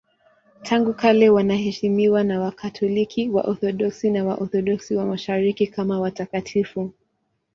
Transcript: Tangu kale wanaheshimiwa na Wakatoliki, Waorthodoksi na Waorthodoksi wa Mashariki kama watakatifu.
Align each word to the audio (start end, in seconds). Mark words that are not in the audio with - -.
Tangu 0.63 0.93
kale 0.93 1.29
wanaheshimiwa 1.29 2.23
na 2.23 2.39
Wakatoliki, 2.39 3.29
Waorthodoksi 3.29 4.11
na 4.11 4.23
Waorthodoksi 4.25 4.95
wa 4.95 5.05
Mashariki 5.05 5.67
kama 5.67 5.99
watakatifu. 5.99 6.93